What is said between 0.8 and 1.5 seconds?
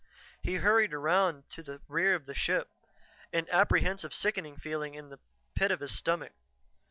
around